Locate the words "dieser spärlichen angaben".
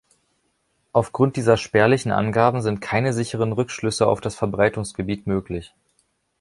1.35-2.63